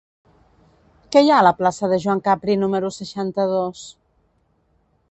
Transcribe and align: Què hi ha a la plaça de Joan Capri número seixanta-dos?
Què 1.15 1.21
hi 1.25 1.29
ha 1.33 1.35
a 1.41 1.45
la 1.47 1.53
plaça 1.59 1.91
de 1.93 2.01
Joan 2.07 2.25
Capri 2.29 2.57
número 2.63 2.93
seixanta-dos? 2.99 3.87